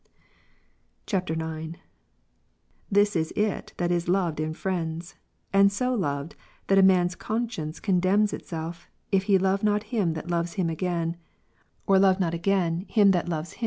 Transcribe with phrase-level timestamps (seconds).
[1.13, 1.77] [IX.] 14.
[2.91, 5.13] This is it that is loved in friends;
[5.53, 6.35] and so loved,
[6.65, 11.17] that a man's conscience condemns itself, if he love not him that loves him again,
[11.85, 13.59] or love not again him that loves him, p See above i.